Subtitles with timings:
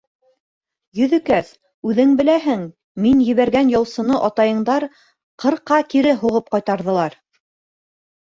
[0.99, 1.49] Йөҙөкәс,
[1.89, 2.63] үҙең беләһең,
[3.05, 4.85] мин ебәргән яусыны атайыңдар
[5.45, 7.17] ҡырҡа кире һуғып ҡайтарҙылар.